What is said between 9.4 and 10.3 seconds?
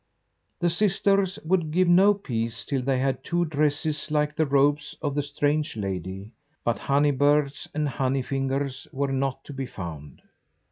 to be found.